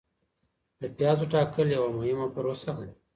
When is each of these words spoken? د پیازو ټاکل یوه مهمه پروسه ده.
د 0.79 0.81
پیازو 0.97 1.25
ټاکل 1.33 1.67
یوه 1.77 1.89
مهمه 1.97 2.27
پروسه 2.35 2.71
ده. 2.77 2.87